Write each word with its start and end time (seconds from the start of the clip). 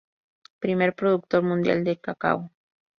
Primer 0.57 0.95
productor 0.95 1.43
mundial 1.43 1.83
de 1.83 1.99
cacao. 1.99 2.49